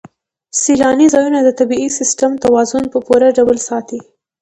[0.61, 3.99] سیلاني ځایونه د طبعي سیسټم توازن په پوره ډول ساتي.